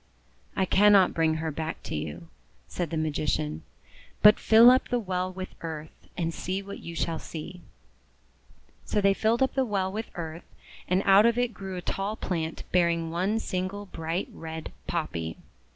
"I 0.55 0.65
cannot 0.65 1.13
bring 1.13 1.35
her 1.35 1.51
back 1.51 1.83
to 1.83 1.93
you," 1.95 2.27
said 2.67 2.89
the 2.89 2.97
THE 2.97 3.03
BAD 3.03 3.13
POPPY 3.13 3.25
SEEDS 3.27 3.35
25 3.35 3.45
Magician, 3.47 3.63
'but 4.23 4.39
fill 4.39 4.71
up 4.71 4.87
the 4.87 4.97
well 4.97 5.31
with 5.31 5.53
earth, 5.61 6.09
and 6.17 6.33
see 6.33 6.63
what 6.63 6.79
you 6.79 6.95
shall 6.95 7.19
see." 7.19 7.61
So 8.83 8.99
they 8.99 9.13
filled 9.13 9.43
up 9.43 9.53
the 9.53 9.63
well 9.63 9.91
with 9.91 10.09
earth, 10.15 10.55
and 10.87 11.03
out 11.05 11.27
of 11.27 11.37
it 11.37 11.53
grew 11.53 11.75
a 11.77 11.83
tall 11.83 12.15
plant 12.15 12.63
bearing 12.71 13.11
one 13.11 13.37
single 13.37 13.85
bright 13.85 14.27
red 14.33 14.71
Poppy. 14.87 15.37